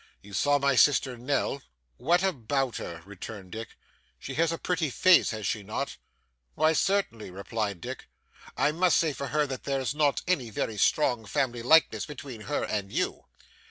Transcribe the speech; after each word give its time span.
'You 0.23 0.33
saw 0.33 0.57
my 0.57 0.73
sister 0.75 1.15
Nell?' 1.15 1.61
'What 1.97 2.23
about 2.23 2.77
her?' 2.77 3.03
returned 3.05 3.51
Dick. 3.51 3.77
'She 4.17 4.33
has 4.33 4.51
a 4.51 4.57
pretty 4.57 4.89
face, 4.89 5.29
has 5.29 5.45
she 5.45 5.61
not?' 5.61 5.97
'Why, 6.55 6.73
certainly,' 6.73 7.29
replied 7.29 7.81
Dick. 7.81 8.07
'I 8.57 8.71
must 8.71 8.97
say 8.97 9.13
for 9.13 9.27
her 9.27 9.45
that 9.45 9.65
there's 9.65 9.93
not 9.93 10.23
any 10.27 10.49
very 10.49 10.77
strong 10.77 11.25
family 11.25 11.61
likeness 11.61 12.07
between 12.07 12.41
her 12.49 12.65
and 12.65 12.91
you. 12.91 13.25